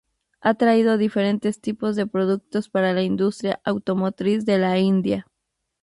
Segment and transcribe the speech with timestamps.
[0.39, 5.27] Ha traído diferentes tipos de productos para la industria automotriz de la India.